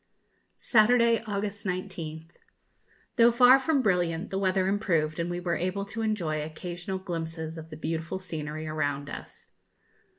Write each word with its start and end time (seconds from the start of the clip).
Saturday, 0.57 1.21
August 1.27 1.63
19th. 1.63 2.31
Though 3.17 3.29
far 3.29 3.59
from 3.59 3.83
brilliant, 3.83 4.31
the 4.31 4.39
weather 4.39 4.65
improved, 4.67 5.19
and 5.19 5.29
we 5.29 5.39
were 5.39 5.55
able 5.55 5.85
to 5.85 6.01
enjoy 6.01 6.41
occasional 6.41 6.97
glimpses 6.97 7.55
of 7.55 7.69
the 7.69 7.77
beautiful 7.77 8.17
scenery 8.17 8.65
around 8.67 9.11
us. 9.11 9.51